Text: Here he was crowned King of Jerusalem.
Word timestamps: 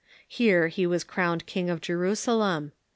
Here 0.27 0.67
he 0.69 0.87
was 0.87 1.03
crowned 1.03 1.45
King 1.45 1.69
of 1.69 1.79
Jerusalem. 1.79 2.71